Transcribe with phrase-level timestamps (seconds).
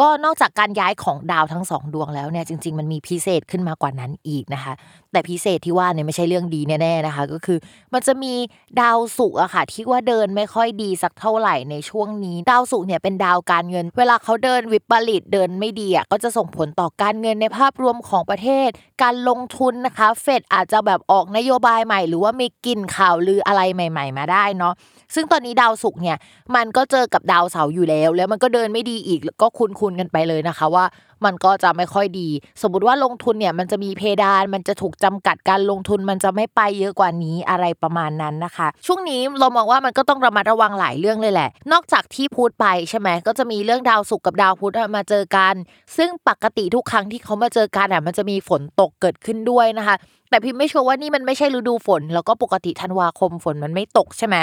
[0.00, 4.72] ก็นอกจากการย้ายของดาวทั้งสองดวงแล้วเนี่ยจริง ๆ มันมีพิเศษขึ้นมากว่านั้นอีกนะคะ
[5.12, 7.58] แต่พิเศษที่ว่าเนี่ยไม่ใช่เรื่องดีแน่ๆนะคะ ก็คือ
[7.94, 8.34] มันจะมี
[8.80, 18.68] ดาวศุกร์อะค่ะ ที่ว่าเดินไม่ค่อยดีสักเท่าไหร่ในช่วงนี้ดาวศุกร์เนี่ยเป็นดาวการเงิน เวลาเขาเดินวิปริตเดินไม่ดีอะก็จะส่งผลต่อการเงินในภาพรวมของประเทศ
[19.02, 24.74] การลงทุนนะคะ เฟดอาจจะแบบออกนโยบายใหม่ หรือว่ามีกลิ่นข่าวลืออะไรใหม่ ๆ มาได้เนาะ
[25.14, 26.16] ซึ่งตอนนี้ดาวศุกร์เนี่ย
[26.56, 30.84] มันก็เจอกับดาวเสาร์อยู่แล้ว แล้วมันก็เดินไม่ดีอีกก็คุ้คุณกันไปเลยนะคะว่า
[31.24, 32.28] มันก็จะไม่ค่อยดี
[32.62, 45.54] สมมติว่าลงทุนเนี่ยมันจะมีเพดาน มันจะถูกจำกัดการลงทุนมันจะไม่ไปเยอะกว่านี้อะไรประมาณนั้นนะคะ ช่วงนี้เรามองว่ามันก็ต้องระมัดระวังหลายเรื่องเลยแหละ นอกจากที่พูดไปใช่ไหมก็จะมีเรื่องดาวศุกร์กับดาวพุธมาเจอกัน
[45.96, 49.96] ซึ่งปกติทุกครั้งที่เขามาเจอกันอะมันจะมีฝนตกเกิดขึ้นด้วยนะคะ
[50.30, 54.36] แต่พิมไม่ชัวร์ว่านี่มันไม่ใช่ฤดูฝน แล้วก็ปกติธันวาคมฝนมันไม่ตกใช่ไหม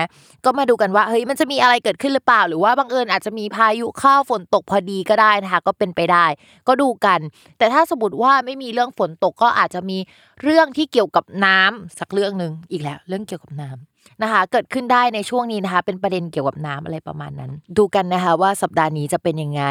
[0.45, 6.25] ก็มาดูกันว่าเฮ้ยมันจะมีอะไรเกิดขึ้นหรือเปล่า หรือว่าบังเอิญอาจจะมีพายุเข้าฝนตกพอดีก็ได้นะคะก็เป็นไปได้
[6.67, 7.19] ก็ดูกัน
[7.57, 9.97] แต่ถ้าสมมติว่าไม่มีเรื่องฝนตกก็อาจจะมี
[10.43, 19.63] เรื่องที่เกี่ยวกับน้ำสักเรื่องหนึ่งอีกแล้ว เรื่องเกี่ยวกับน้ำนะคะ เกิดขึ้นได้ในช่วงนี้นะคะ เป็นประเด็นเกี่ยวกับน้ำอะไรประมาณนั้น ดูกันนะคะว่าสัปดาห์นี้จะเป็นยังไง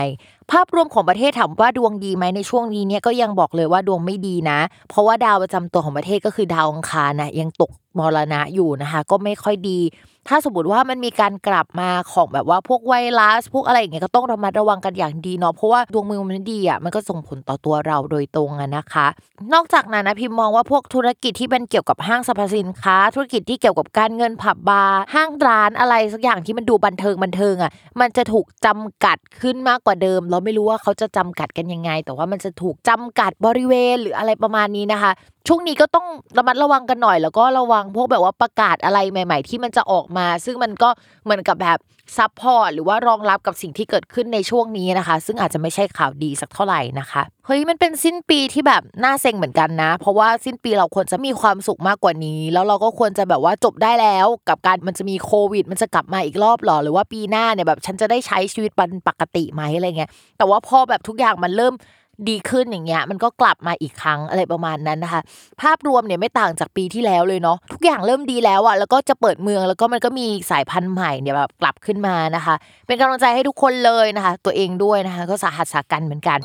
[0.53, 9.78] ภาพรวมของประเทศถามว่าดวงดีไหมในช่วงนี้เนี่ยก็ยังบอกเลยว่าดวงไม่ดีนะ เพราะว่าดาวประจำตัวของประเทศก็คือดาวอังคารนะยังตกมรณะอยู่นะคะ ก็ไม่ค่อยดี
[10.28, 19.06] ถ้าสมมติว่ามันมีการกลับมาของแบบว่าพวกไวรัสพวกอะไรอย่างเงี้ยก็ต้องระมัดระวังกันอย่างดีเนาะเพราะว่าดวงมือมันดีอะมันก็ส่งผลต่อตัวเราโดยตรงอะนะคะ
[19.55, 27.71] นอกจากนั้นนะพิมมองว่าพวกธุรกิจที่เป็นเกี่ยวกับห้างสรรพสินค้า ธุรกิจที่เกี่ยวกับการเงินผับบาร์ห้างร้านอะไรสักอย่างที่มันดูบันเทิงบันเทิงอะ
[28.01, 35.13] มันจะถูกจำกัดขึ้นมากกว่าเดิมเราไม่รู้ว่าเขาจะจำกัดกันยังไง แต่ว่ามันจะถูกจำกัดบริเวณหรืออะไรประมาณนี้นะคะ
[35.48, 36.07] ช่วงนี้ก็ต้อง
[36.39, 40.89] ระมัดระวังกันหน่อย แล้วก็ระวังพวกแบบว่าประกาศอะไรใหม่ ๆ ที่มันจะออกมา ซึ่งมันก็
[41.25, 41.78] เหมือนกับแบบ
[42.16, 61.75] support หรือว่ารองรับกับสิ่งที่เกิดขึ้นในช่วงนี้นะคะ ซึ่งอาจจะไม่ใช่ข่าวดีสักเท่าไหร่นะคะเฮ้ยมันเป็นสิ้นปีที่แบบน่าเซ็งเหมือนกันนะ เพราะว่าสิ้นปีเราควรจะมีความสุขมากกว่านี้ แล้วเราก็ควรจะแบบว่าจบได้แล้วกับการมันจะมีโควิด มันจะกลับมาอีกรอบหรอหรือว่าปีหน้าเนี่ยแบบฉันจะได้ใช้ชีวิตเป็นปกติไหมอะไรเงี้ยแต่ว่าพอแบบทุกอย่างมันเริ่ม
[62.28, 65.21] ดีขึ้นอย่างเงี้ยมันก็กลับมาอีกครั้งอะไรประมาณนั้นนะคะ
[65.63, 72.55] ภาพรวมเนี่ยไม่ต่างจากปีที่แล้วเลยเนาะทุกอย่างเริ่มดีแล้วอะแล้วก็จะเปิดเมืองแล้วก็มันก็มีสายพันธุ์ใหม่เนี่ยแบบกลับขึ้นมานะคะ
[72.87, 76.39] เป็นกำลังใจให้ทุกคนเลยนะคะ ตัวเองด้วยนะคะ ก็สาหัสสากันเหมือนกัน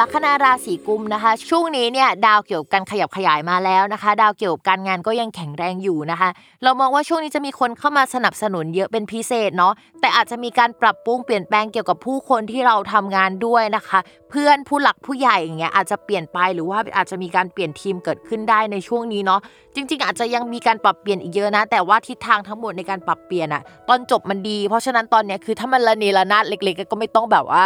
[0.00, 6.30] ลัคนาราศีกุมนะคะ ช่วงนี้เนี่ยดาวเกี่ยวกับการขยับขยายมาแล้วนะคะ ดาวเกี่ยวกับการงานก็ยังแข็งแรงอยู่นะคะ
[6.62, 13.98] เรามองว่าช่วงนี้จะมีคนเข้ามาสนับสนุนเยอะเป็นพิเศษเนาะแต่อาจจะมีการปรับปรุงเปลี่ยนแปลงเกี่ยวกับผู้คนที่เราทำงานด้วยนะคะ
[14.30, 19.40] เพื่อนผู้หลักผู้ใหญ่อย่างเงี้ยอาจจะเปลี่ยนไปหรือว่าอาจจะมีการเปลี่ยนทีมเกิดขึ้นได้ในช่วงนี้เนาะ
[19.74, 27.62] จริง ๆ อาจจะยังมีการปรับเปลี่ยนอีกเยอะนะ แต่ว่าทิศทางทั้งหมดในการปรับเปลี่ยนอะตอนจบมันดี เพราะฉะนั้นตอนเนี้ยคือถ้ามันระเนระนาดเล็ก ๆ ก็ไม่ต้องแบบว่า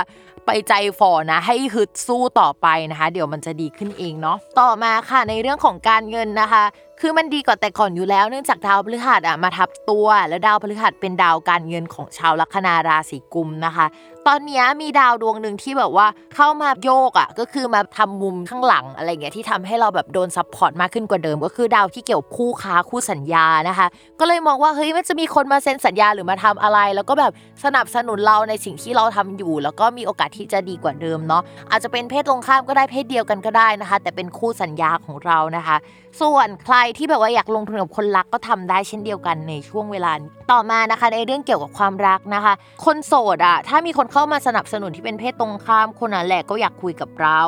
[0.46, 6.64] ไปใจฝ่อนะ ให้ฮึดสู้ต่อไปนะคะ เดี๋ยวมันจะดีขึ้นเองเนาะต่อมาค่ะในเรื่องของการเงินนะคะ
[7.00, 13.86] คือมันดีกว่าแต่ก่อนอยู่แล้วเนื่องจากดาวพฤหัสอะมาทับตัว แล้วดาวพฤหัสเป็นดาวการเงินของชาวลัคนาราศีกุมภ์นะคะ
[14.28, 23.86] ตอนนี้มีดาวดวงหนึ่งที่แบบว่าเข้ามาโยกอะก็คือมาทำมุมข้างหลังอะไรเงี้ยที่ทำให้เราแบบโดน support มากขึ้นกว่าเดิม ก็คือดาวที่เกี่ยวคู่ค้าคู่สัญญานะคะ
[24.20, 27.32] ก็เลยมองว่าเฮ้ยมันจะมีคนมาเซ็นสัญญาหรือมาทำอะไร แล้วก็แบบ
[27.64, 35.76] สนับสนุนเราในสิ่งที่เราทำอยู่ แล้วก็มีโอกาสที่จะดีกว่าเดิมเนาะอาจจะเป็นเพศตรงข้ามก็ได้เพศเดียวกันก็ได้นะคะ แต่เป็นคู่สัญญาของเรานะคะ
[36.20, 40.12] ส่วนใครที่แบบว่าอยากลงทุนกับคนรักก็ทำได้เช่นเดียวกันในช่วงเวลา
[40.52, 42.54] ต่อมานะคะในเรื่องเกี่ยวกับความรักนะคะ
[42.84, 47.40] คนโสดอะถ้ามีคนเข้ามาสนับสนุนที่เป็นเพศตรงข้ามคนนั้นแหละก็อยากคุยกับเรา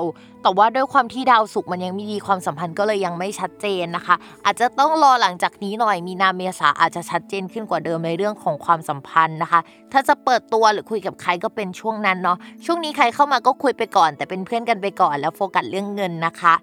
[0.43, 9.61] แต่ว่าด้วยความที่ดาวสุกมันยังไม่ดีความสัมพันธ์ก็เลยยังไม่ชัดเจนนะคะ อาจจะต้องรอหลังจากนี้หน่อยมีนาเมษาอาจจะชัดเจนขึ้นกว่าเดิมในเรื่องของความสัมพันธ์นะคะ
[9.93, 16.55] ถ้าจะเปิดตัวหรือคุยกับใครก็เป็นช่วงนั้นเนาะช่วงนี้ใครเข้ามาก็คุยไปก่อน แต่เป็นเพื่อนกันไปก่อน แล้วโฟกัสเรื่องเงินนะคะ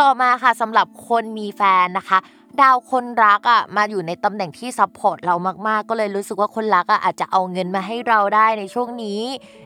[0.00, 2.18] ต่อมาค่ะสำหรับคนมีแฟนนะคะ
[2.60, 5.34] ดาวคนรักอะมาอยู่ในตำแหน่งที่ support เรา
[5.68, 9.20] มากๆ ก็เลยรู้สึกว่าคนรักอะอาจจะเอาเงินมาให้เราได้ในช่วงนี้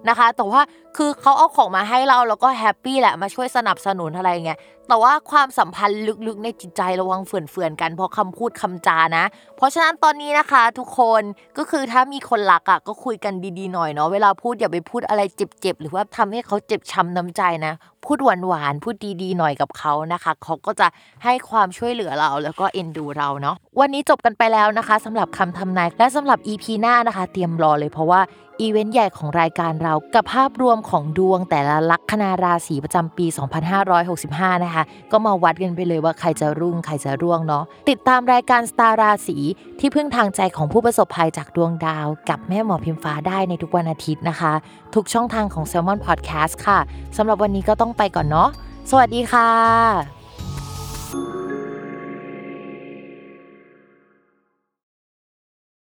[0.09, 0.61] นะคะ แต่ว่า
[0.97, 4.59] คือเขาเอาของมาให้เราแล้วก็ happy แหละมาช่วยสนับสนุนอะไรเงี้ย
[4.91, 9.25] แต่ว่าความสัมพันธ์ลึกๆในจิตใจระวังเฟื่อนๆกันเพราะคำพูดคำจานะ
[9.57, 11.23] เพราะฉะนั้นตอนนี้นะคะ ทุกคน
[11.59, 20.87] ก็คือถ้ามีคนรักอะก็คุยกันดีๆหน่อยเนาะเวลาพูดอย่าไปพูดอะไรเจ็บๆหรือว่าทำให้เขาเจ็บช้ำน้ำใจนะ พูดหวานๆพูดดีๆหน่อยกับเขานะคะเขาก็จะ
[21.25, 28.21] ให้ความช่วยเหลือเราแล้วก็เอ็นดูเราเนาะวันนี้จบกันไปแล้วนะคะสำหรับคำทำนายและสำหรับ EP หน้านะคะ เตรียมรอเลยเพราะว่า
[28.61, 33.27] อีเวนต์ใหญ่ของรายการเรากับภาพรวมของดวงแต่ละลัคนาราศีประจำปี
[33.95, 39.37] 2565 นะคะ ก็มาวัดกันไปเลยว่าใครจะรุ่งใครจะร่วงเนาะติดตามรายการสตาราศี
[39.81, 44.53] ที่พึ่งทางใจของผู้ประสบภัยจากดวงดาว กับแม่หมอพิมฟ้าได้ในทุกวันอาทิตย์นะคะ
[44.95, 46.79] ทุกช่องทางของ Salmon Podcast ค่ะ
[47.17, 48.49] สำหรับวันนี้ก็ต้องไปก่อนเนาะ
[48.91, 50.20] สวัสดีค่ะ